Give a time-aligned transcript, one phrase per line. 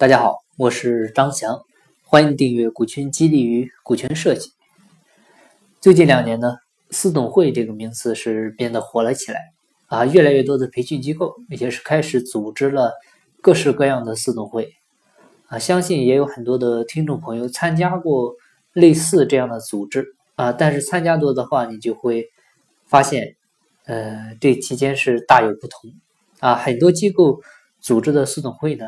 [0.00, 1.60] 大家好，我是张翔，
[2.04, 4.50] 欢迎订阅股权激励与股权设计。
[5.78, 6.56] 最近两年呢，
[6.90, 9.52] 私董会这个名词是变得火了起来
[9.88, 12.94] 啊，越来越多的培训机构也是开始组织了
[13.42, 14.72] 各式各样的私董会
[15.48, 18.32] 啊，相信也有很多的听众朋友参加过
[18.72, 22.30] 类似这样的组织啊，但是参加多的话，你就会
[22.86, 23.36] 发现，
[23.84, 25.92] 呃，这期间是大有不同
[26.38, 27.42] 啊，很多机构
[27.82, 28.86] 组织的私董会呢。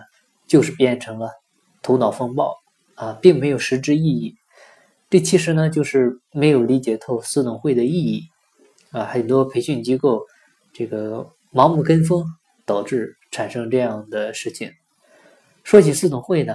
[0.52, 1.30] 就是变成了
[1.80, 2.54] 头脑风暴
[2.94, 4.34] 啊，并没有实质意义。
[5.08, 8.20] 这其实呢，就是没有理解透私董会的意义
[8.90, 9.04] 啊。
[9.04, 10.20] 很多培训机构
[10.74, 12.22] 这个盲目跟风，
[12.66, 14.70] 导致产生这样的事情。
[15.64, 16.54] 说起私董会呢，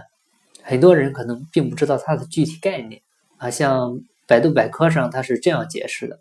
[0.61, 3.02] 很多人可能并不知道它的具体概念
[3.38, 3.49] 啊。
[3.49, 6.19] 像百度百科上它是这样解释的：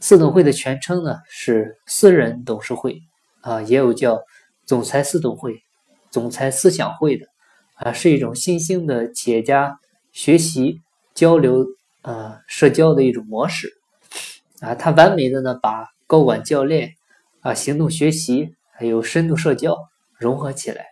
[0.00, 2.98] 四董会的全称呢是私人董事会
[3.42, 4.20] 啊，也有叫
[4.64, 5.62] 总裁四董会。
[6.10, 7.26] 总裁思想会的
[7.74, 9.78] 啊，是一种新兴的企业家
[10.12, 10.80] 学习
[11.14, 11.66] 交流
[12.02, 13.70] 啊社交的一种模式
[14.60, 16.92] 啊，它完美的呢把高管教练
[17.40, 19.76] 啊行动学习还有深度社交
[20.18, 20.86] 融合起来，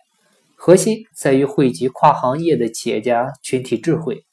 [0.55, 4.23] 核心在于汇集跨行业的企业家群体智慧，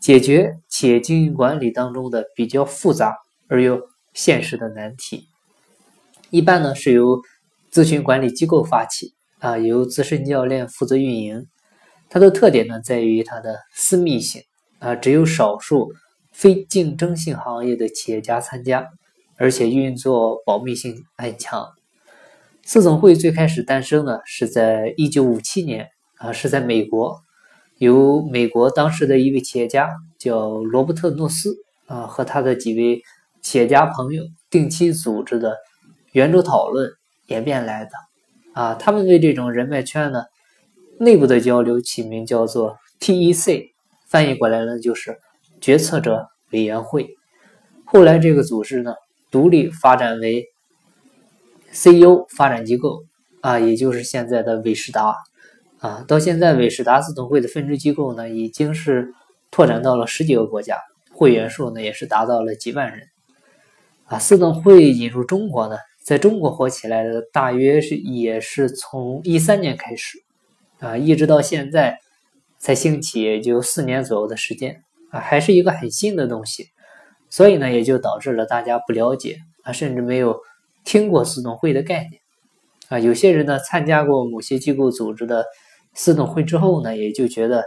[0.00, 3.16] 解决企业经营管理当中的比较复杂
[3.48, 3.80] 而又
[4.14, 5.28] 现实的难题。
[6.30, 7.20] 一般呢是由
[7.70, 9.12] 咨询管理机构发起。
[9.42, 11.48] 啊，由资深教练负责运营，
[12.08, 14.40] 它的特点呢在于它的私密性
[14.78, 15.92] 啊，只有少数
[16.30, 18.86] 非竞争性行业的企业家参加，
[19.36, 21.66] 而且运作保密性很强。
[22.62, 27.20] 四总会最开始诞生呢是在一九五七年啊，是在美国，
[27.78, 31.52] 由美国当时的一位企业家叫罗伯特诺斯
[31.86, 33.02] 啊和他的几位
[33.40, 35.56] 企业家朋友定期组织的
[36.12, 36.88] 圆桌讨论
[37.26, 37.90] 演变来的。
[38.54, 40.24] 啊，他们对这种人脉圈呢
[40.98, 43.70] 内部的交流起名叫做 TEC，
[44.06, 45.18] 翻译过来呢就是
[45.60, 47.08] 决策者委员会。
[47.84, 48.94] 后来这个组织呢
[49.30, 50.46] 独立发展为
[51.70, 53.04] CEO 发展机构
[53.40, 55.16] 啊，也就是现在的伟世达
[55.78, 56.04] 啊。
[56.06, 59.14] 到现在伟世达自董会的分支机构呢已经是
[59.50, 60.76] 拓展到了十几个国家，
[61.10, 63.08] 会员数呢也是达到了几万人。
[64.04, 65.78] 啊，四董会引入中国呢。
[66.04, 70.18] 在中国火起来的大约是也是从一三年开始，
[70.80, 72.00] 啊，一直到现在
[72.58, 76.70] 才兴起，也就四年左右的时间，啊，还是一个很新的东西，
[77.30, 80.40] 所以呢，也就导致了大家不了解，啊，甚至没有
[80.84, 82.20] 听过私董会的概念，
[82.88, 85.46] 啊，有些人呢参加过某些机构组织的
[85.94, 87.64] 私董会之后呢，也就觉得，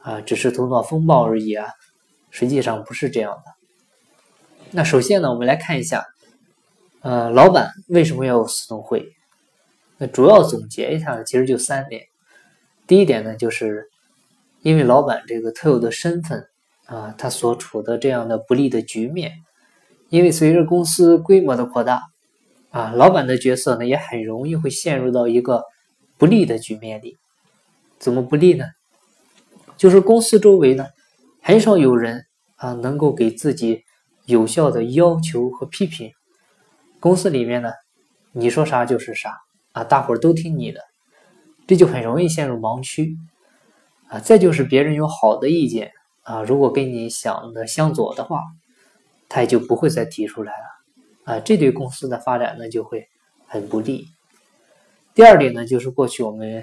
[0.00, 1.68] 啊，只是头脑风暴而已啊，
[2.30, 3.44] 实际上不是这样的。
[4.72, 6.04] 那首先呢，我们来看一下。
[7.02, 9.10] 呃，老板为什么要有私董会？
[9.96, 12.02] 那主要总结一下呢，其实就三点。
[12.86, 13.88] 第一点呢，就是
[14.60, 16.46] 因为老板这个特有的身份
[16.84, 19.32] 啊，他所处的这样的不利的局面。
[20.10, 22.02] 因为随着公司规模的扩大
[22.70, 25.64] 啊，老板的角色呢也很容易会陷入到一个
[26.18, 27.16] 不利的局面里。
[27.98, 28.66] 怎么不利呢？
[29.78, 30.86] 就是公司周围呢
[31.40, 33.84] 很少有人啊能够给自己
[34.26, 36.10] 有效的要求和批评。
[37.00, 37.72] 公司里面呢，
[38.32, 39.40] 你说啥就是啥
[39.72, 40.82] 啊，大伙儿都听你的，
[41.66, 43.16] 这就很容易陷入盲区
[44.08, 44.18] 啊。
[44.18, 45.92] 再就是别人有好的意见
[46.24, 48.42] 啊，如果跟你想的相左的话，
[49.30, 53.08] 他也就不会再提出来了啊，这对公司的发展呢就会
[53.46, 54.06] 很不利。
[55.14, 56.62] 第二点呢，就是过去我们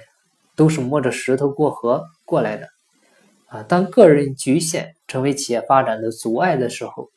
[0.55, 2.67] 都是摸着石头过河过来的
[3.47, 7.09] 啊，当个人局限成为企业发展的阻碍的时候，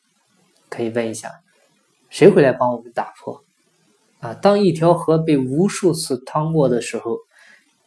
[0.69, 1.29] 可以问一下。
[2.11, 3.43] 谁会来帮我们打破？
[4.19, 7.17] 啊，当一条河被无数次趟过的时候，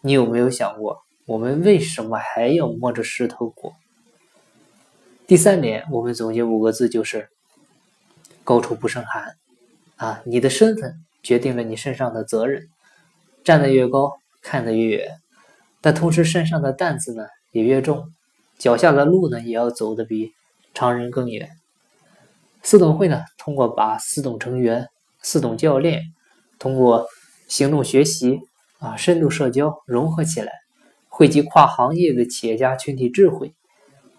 [0.01, 3.75] 你有没有想过，我们为什么还要摸着石头过？
[5.27, 7.29] 第三点，我们总结五个字，就是
[8.43, 9.37] 高处不胜寒。
[9.97, 12.67] 啊，你的身份决定了你身上的责任，
[13.45, 15.21] 站得越高，看得越远，
[15.81, 18.12] 但同时身上的担子呢也越重，
[18.59, 20.32] 脚下的路呢也要走得比
[20.75, 21.50] 常人更远。
[22.66, 24.88] 四董会呢，通过把四董成员、
[25.20, 26.00] 四董教练，
[26.58, 27.06] 通过
[27.46, 28.40] 行动学习
[28.78, 30.50] 啊、深度社交融合起来，
[31.08, 33.55] 汇集跨行业的企业家群体智慧，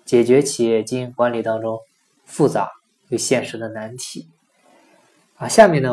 [0.06, 1.80] 解决企业经营管理当中
[2.24, 2.70] 复杂
[3.10, 4.30] 又现实的难题。
[5.38, 5.90] 啊，下面呢，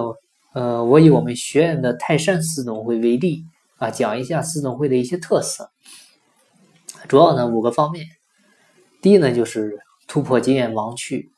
[0.52, 3.44] 呃，我以我们学院的泰山四董会为例
[3.78, 5.70] 啊，讲一下四董会的一些特色。
[7.08, 8.05] 主要呢五个方面，
[9.00, 11.31] 第一呢就是突破经验盲区。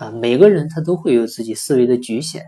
[0.00, 2.42] 啊，每个人他都会有自己思维的局限，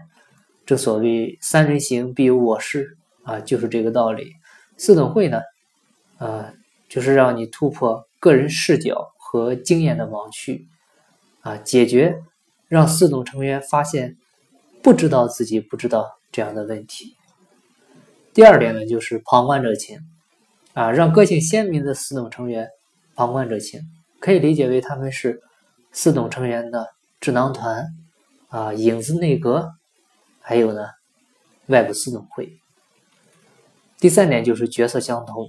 [0.64, 4.32] 正所谓三人行必有我师啊，就是这个道理。
[4.78, 5.42] 四董会呢，
[6.16, 6.54] 啊，
[6.88, 10.66] 就是让你突破个人视角和经验的盲区，
[11.42, 12.22] 啊，解决
[12.68, 14.16] 让四董成员发现
[14.82, 17.16] 不知道自己不知道这样的问题。
[18.32, 20.00] 第二点呢，就是旁观者清，
[20.72, 22.70] 啊，让个性鲜明的四董成员
[23.14, 23.82] 旁观者清，
[24.20, 25.42] 可以理解为他们是
[25.92, 26.88] 四董成员的
[27.22, 27.86] 智囊团，
[28.48, 29.70] 啊，影子内阁，
[30.40, 30.88] 还有呢，
[31.66, 32.52] 外部四董会。
[34.00, 35.46] 第三点就是角色相同，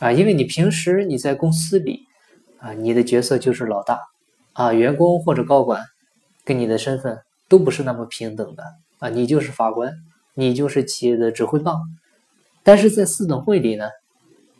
[0.00, 2.02] 啊，因为你平时你在公司里，
[2.58, 3.98] 啊，你的角色就是老大，
[4.52, 5.82] 啊，员工或者高管
[6.44, 7.18] 跟你的身份
[7.48, 8.62] 都不是那么平等的，
[8.98, 9.94] 啊，你就是法官，
[10.34, 11.80] 你就是企业的指挥棒，
[12.62, 13.88] 但是在四董会里呢，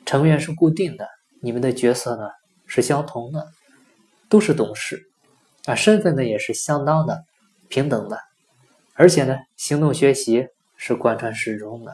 [0.06, 1.06] 成员是固定的，
[1.42, 2.30] 你们的角色呢
[2.66, 3.46] 是相同的，
[4.30, 5.09] 都是董事，
[5.66, 7.24] 啊，身份呢也是相当的
[7.68, 8.18] 平等的，
[8.94, 11.92] 而且呢，行动学习是贯穿始终的。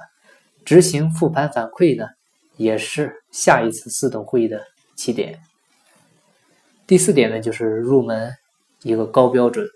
[0.64, 2.06] 执行复盘反馈呢，
[2.56, 4.62] 也是下一次四等会议的
[4.96, 5.40] 起点。
[6.86, 8.32] 第四点呢，就是入门
[8.82, 9.66] 一个高标准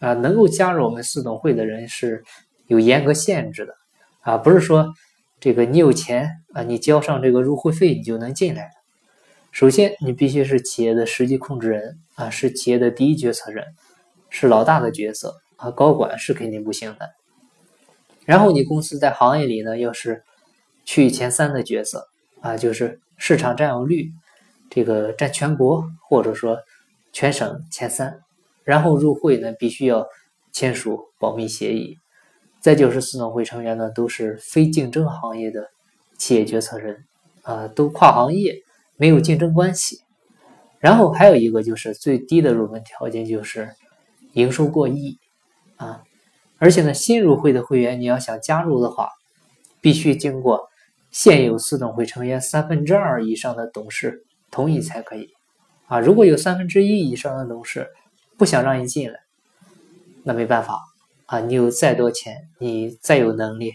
[0.00, 2.24] 啊，能够加入我们四董会的人是
[2.66, 3.74] 有严格限制的
[4.20, 4.92] 啊，不是说
[5.40, 8.70] 这个你有钱啊，你交上这个入会费你就能进来
[9.50, 13.64] 首先，你必须是企业的实际控制人啊，是企业的第一决策人，
[14.28, 17.10] 是老大的角色啊，高管是肯定不行的。
[18.24, 20.22] 然后你公司在行业里呢，要是
[20.84, 22.06] 区域前三的角色
[22.40, 24.12] 啊，就是市场占有率
[24.70, 26.58] 这个占全国或者说
[27.12, 28.20] 全省前三。
[28.64, 30.06] 然后入会呢，必须要
[30.52, 31.96] 签署保密协议。
[32.60, 35.70] 再就是四董会成员呢，都是非竞争行业的
[36.18, 37.06] 企业决策人
[37.42, 38.62] 啊，都跨行业，
[38.98, 40.00] 没有竞争关系。
[40.78, 43.70] 然后还有一个就是最低的入门条件就是
[44.34, 45.16] 营收过亿
[45.76, 46.02] 啊。
[46.58, 49.10] 而且呢，新入会的会员，你要想加入的话，
[49.80, 50.68] 必须经过
[51.10, 55.30] 现有四董会成员三分之二以上的董事同意才可以。
[55.86, 57.88] 啊，如果有三分之一以上的董事
[58.36, 59.20] 不想让你进来，
[60.24, 60.80] 那没办法
[61.26, 63.72] 啊，你有再多钱，你再有能力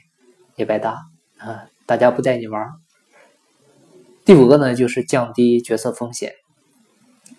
[0.56, 1.06] 也白搭
[1.38, 2.62] 啊，大家不带你玩。
[4.26, 6.32] 第五个呢，就是降低决策风险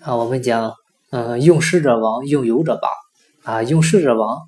[0.03, 0.75] 啊，我们讲，
[1.09, 4.39] 嗯，用师者亡，用友者霸啊，用师者亡。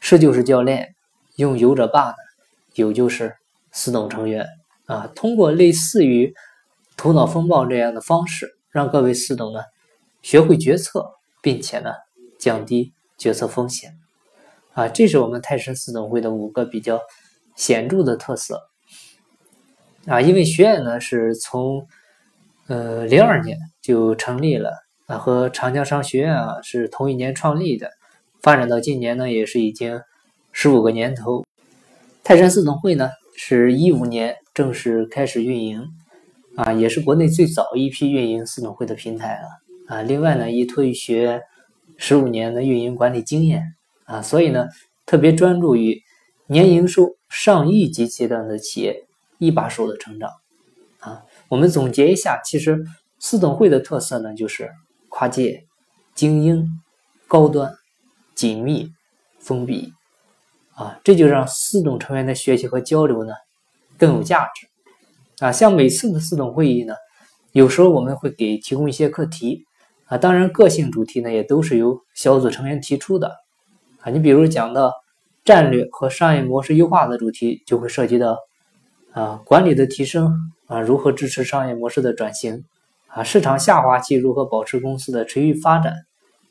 [0.00, 0.96] 师就是教练，
[1.36, 2.16] 用友者霸呢，
[2.74, 3.36] 友就是
[3.70, 4.44] 四等成员
[4.86, 5.08] 啊。
[5.14, 6.34] 通过类似于
[6.96, 9.60] 头脑风暴这样的方式，让各位四等呢
[10.20, 11.92] 学会决策，并且呢
[12.40, 13.96] 降低决策风险
[14.72, 14.88] 啊。
[14.88, 16.98] 这是我们泰山四董会的五个比较
[17.54, 18.67] 显著的特色
[20.08, 20.20] 啊。
[20.20, 21.86] 因为学院呢是从
[22.66, 24.72] 呃零二年就成立了
[25.06, 27.90] 啊，和长江商学院啊是同一年创立的。
[28.40, 30.00] 发展到今年呢，也是已经
[30.52, 31.44] 十五个年头。
[32.22, 35.84] 泰山四董会呢，是一五年正式开始运营，
[36.56, 40.02] 啊，也是国内最早一批运营四董会的平台了，啊。
[40.02, 41.40] 另外呢，依托于学院
[41.96, 43.74] 十五年的运营管理经验，
[44.04, 44.68] 啊，所以呢，
[45.04, 46.00] 特别专注于
[46.46, 49.07] 年营收上亿级阶段的企业
[49.38, 50.30] 一把手的成长，
[51.00, 51.22] 啊。
[51.48, 52.84] 我们总结一下，其实
[53.18, 54.70] 四董会的特色呢，就是
[55.08, 55.64] 跨界、
[56.14, 56.68] 精英、
[57.26, 57.74] 高端。
[58.34, 58.92] 紧密、
[59.40, 59.92] 封闭，
[60.76, 63.32] 啊，这就让四董成员的学习和交流呢
[63.98, 64.68] 更有价值，
[65.44, 66.94] 啊，像每次的四董会议呢，
[67.50, 69.64] 有时候我们会给提供一些课题，
[70.04, 73.34] 啊，当然个性主题呢也都是由小组成员提出的，
[74.02, 74.92] 啊，你比如讲到
[75.44, 78.38] 战略和商业模式优化的主题，就会涉及到
[79.18, 82.64] 啊管理的提升，啊如何支持商业模式的转型，
[83.08, 85.92] 啊市场下滑期如何保持公司的持续发展，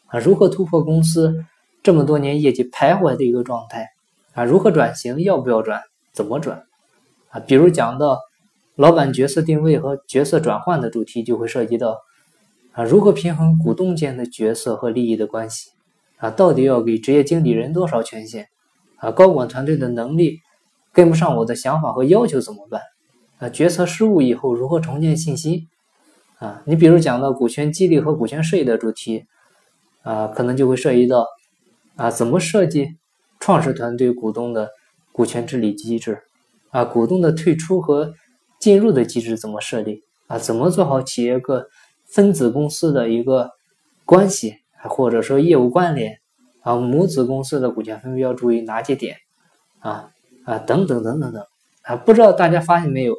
[0.07, 1.45] 啊如何突破公司。
[1.83, 3.87] 这么多年业绩徘徊的一个状态
[4.33, 5.21] 啊，如何转型？
[5.21, 5.81] 要不要转？
[6.11, 6.65] 怎么转？
[7.29, 8.19] 啊，比如讲到
[8.75, 12.01] 老板角色定位和角色转换的主题，就会涉及到
[12.73, 15.69] 啊，如何平衡股东间的角色和利益的关系
[16.17, 16.29] 啊？
[16.29, 18.49] 到底要给职业经理人多少权限
[18.97, 19.09] 啊？
[19.11, 20.41] 高管团队的能力
[20.97, 22.81] 跟不上我的想法和要求怎么办？
[23.37, 25.67] 啊，决策失误以后如何重建信心？
[26.39, 29.27] 啊，你比如讲到股权激励和股权设计的主题
[30.01, 31.27] 啊，可能就会涉及到。
[31.97, 32.97] 啊，怎么设计
[33.39, 34.71] 创始团队股东的
[35.11, 36.23] 股权治理机制？
[36.71, 38.15] 啊，股东的退出和
[38.59, 40.03] 进入的机制怎么设立？
[40.25, 41.67] 啊，怎么做好企业个
[42.07, 43.51] 分子公司的一个
[44.03, 44.55] 关系，
[44.89, 46.17] 或者说业务关联？
[46.61, 49.17] 啊，母子公司的股权分配要注意哪些点？
[49.77, 50.09] 啊
[50.47, 51.45] 啊，等等等等等。
[51.83, 53.13] 啊，不知道大家发现没有？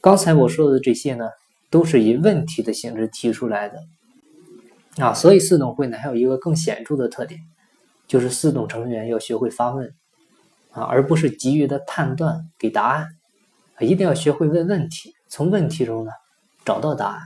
[0.00, 1.28] 刚才我说的这些呢，
[1.70, 3.80] 都是以问题的形式提出来的。
[5.04, 7.40] 啊，所以四董会呢，还有一个更显著的特点。
[8.06, 9.92] 就是四董成员要学会发问
[10.70, 13.06] 啊，而不是急于的判断给答案
[13.74, 16.12] 啊，一定要学会问问题，从问题中呢
[16.64, 17.20] 找到答案。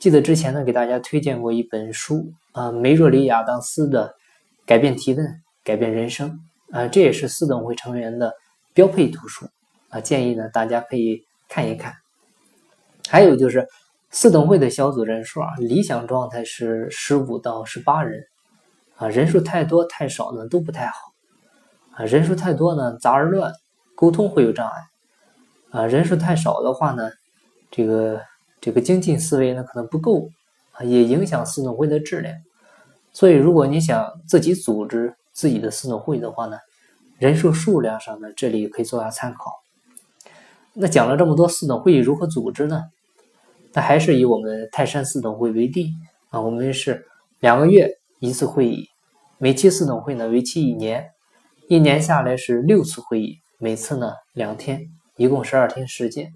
[0.00, 4.08] 记得之前呢，给大家推荐过一本书啊，梅若里亚当斯的
[4.66, 6.40] 《改变提问，改变人生》
[6.76, 8.34] 啊，这也是四董会成员的
[8.74, 9.46] 标配图书
[9.88, 11.94] 啊，建议呢大家可以看一看。
[13.08, 13.66] 还有就是
[14.10, 18.22] 四董会的小组人数啊，理想状态是十五到十八人
[18.96, 20.94] 啊，人数太多太少呢都不太好
[21.92, 23.52] 啊，人数太多呢杂而乱，
[23.94, 24.74] 沟通会有障碍
[25.70, 27.10] 啊，人数太少的话呢，
[27.70, 28.20] 这个。
[28.64, 30.28] 这个精进思维呢可能不够
[30.70, 32.32] 啊，也影响四总会的质量。
[33.12, 36.56] 所以，如果你想自己组织自己的四总会的话呢，
[37.22, 39.62] 人数数量上呢，这里可以做下参考。
[40.72, 42.82] 那讲了这么多四等会议如何组织呢？
[43.72, 45.92] 那还是以我们泰山四等会为例
[46.30, 47.06] 啊，我们是
[47.38, 47.88] 两个月
[48.18, 48.88] 一次会议，
[49.38, 51.10] 每期四等会呢为期一年，
[51.68, 56.32] 一年下来是六次会议，每次呢两天，一共十二天时间。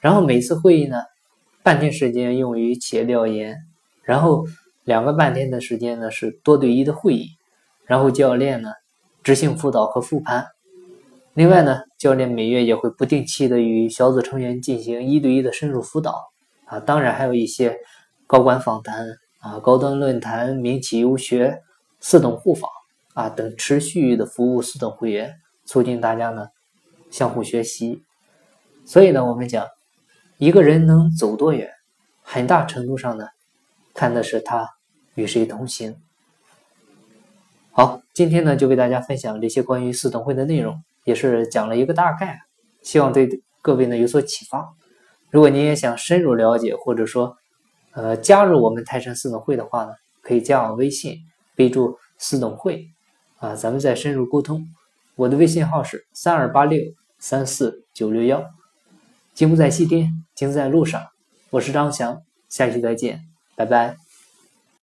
[0.00, 0.98] 然后每次会议呢。
[1.62, 3.58] 半天时间用于企业调研，
[4.02, 4.46] 然后
[4.84, 7.28] 两个半天的时间呢是多对一的会议，
[7.84, 8.70] 然后教练呢
[9.22, 10.46] 执行辅导和复盘。
[11.34, 16.30] 另外呢，教练每月也会不定期的与小组成员进行一对一的深入辅导
[16.66, 17.76] 啊，当然还有一些
[18.26, 19.06] 高管访谈
[19.40, 21.62] 啊、高端论坛、民企游学、
[22.00, 22.70] 四等互访
[23.14, 25.34] 啊等持续的服务四等会员，
[25.64, 26.48] 促进大家呢
[27.10, 28.02] 相互学习。
[28.84, 29.66] 所以呢，我们讲。
[30.38, 31.68] 一个人能走多远，
[32.22, 33.26] 很大程度上呢，
[33.92, 34.66] 看的是他
[35.14, 35.94] 与谁同行。
[37.80, 42.38] 好，今天呢就为大家分享这些关于四董会的内容，也是讲了一个大概，
[42.82, 43.26] 希望对
[43.62, 44.74] 各位呢有所启发。
[45.30, 47.38] 如果您也想深入了解，或者说
[47.92, 51.20] 呃加入我们泰山四董会的话呢，可以加我微信，
[51.56, 52.86] 备注四董会
[53.38, 54.62] 啊，咱们再深入沟通。
[55.16, 56.78] 我的微信号是三二八六
[57.18, 58.44] 三四九六幺。
[59.32, 61.00] 金不在西天，金在路上。
[61.48, 62.20] 我是张翔，
[62.50, 63.22] 下期再见，
[63.56, 64.09] 拜拜。